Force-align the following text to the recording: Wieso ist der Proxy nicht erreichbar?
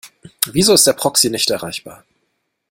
Wieso 0.51 0.73
ist 0.73 0.87
der 0.87 0.93
Proxy 0.93 1.29
nicht 1.29 1.51
erreichbar? 1.51 2.03